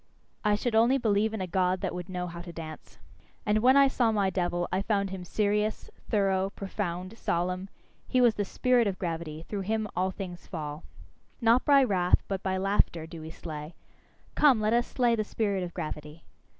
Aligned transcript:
I 0.43 0.55
should 0.55 0.73
only 0.73 0.97
believe 0.97 1.31
in 1.31 1.41
a 1.41 1.45
God 1.45 1.81
that 1.81 1.93
would 1.93 2.09
know 2.09 2.25
how 2.25 2.41
to 2.41 2.51
dance. 2.51 2.97
And 3.45 3.59
when 3.59 3.77
I 3.77 3.87
saw 3.87 4.11
my 4.11 4.31
devil, 4.31 4.67
I 4.71 4.81
found 4.81 5.11
him 5.11 5.23
serious, 5.23 5.91
thorough, 6.09 6.49
profound, 6.49 7.15
solemn: 7.19 7.69
he 8.07 8.19
was 8.19 8.33
the 8.33 8.43
spirit 8.43 8.87
of 8.87 8.97
gravity 8.97 9.45
through 9.47 9.61
him 9.61 9.87
all 9.95 10.09
things 10.09 10.47
fall. 10.47 10.83
Not 11.39 11.65
by 11.65 11.83
wrath, 11.83 12.23
but 12.27 12.41
by 12.41 12.57
laughter, 12.57 13.05
do 13.05 13.21
we 13.21 13.29
slay. 13.29 13.75
Come, 14.33 14.59
let 14.59 14.73
us 14.73 14.87
slay 14.87 15.15
the 15.15 15.23
spirit 15.23 15.61
of 15.61 15.71
gravity! 15.71 16.23